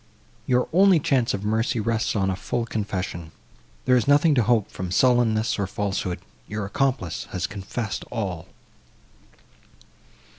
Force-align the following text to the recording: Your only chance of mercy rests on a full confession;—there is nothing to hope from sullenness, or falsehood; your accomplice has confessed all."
Your 0.47 0.67
only 0.73 0.99
chance 0.99 1.31
of 1.35 1.45
mercy 1.45 1.79
rests 1.79 2.15
on 2.15 2.31
a 2.31 2.35
full 2.35 2.65
confession;—there 2.65 3.95
is 3.95 4.07
nothing 4.07 4.33
to 4.33 4.41
hope 4.41 4.71
from 4.71 4.89
sullenness, 4.89 5.59
or 5.59 5.67
falsehood; 5.67 6.17
your 6.47 6.65
accomplice 6.65 7.25
has 7.29 7.45
confessed 7.45 8.03
all." 8.11 8.47